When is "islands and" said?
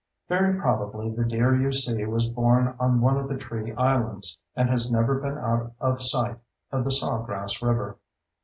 3.73-4.67